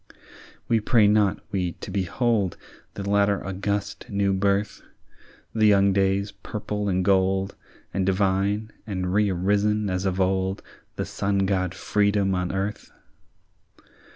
[0.67, 2.57] "We pray not, we, to behold
[2.95, 4.81] The latter august new birth,
[5.53, 7.55] The young day's purple and gold,
[7.93, 10.63] And divine, and rerisen as of old,
[10.95, 12.91] The sun god Freedom on earth.